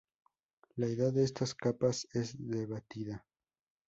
La 0.77 0.87
edad 0.93 1.13
de 1.13 1.23
estas 1.25 1.53
capas 1.53 2.07
es 2.13 2.33
debatida. 2.39 3.23